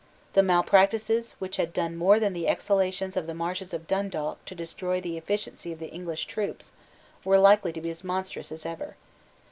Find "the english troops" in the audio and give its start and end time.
5.77-6.71